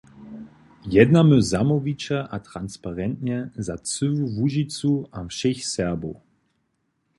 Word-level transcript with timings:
Jednamy 0.93 1.37
zamołwiće 1.49 2.17
a 2.35 2.37
transparentnje 2.49 3.39
za 3.65 3.75
cyłu 3.89 4.23
Łužicu 4.37 4.91
a 5.17 5.19
wšěch 5.29 5.59
Serbow. 5.73 6.15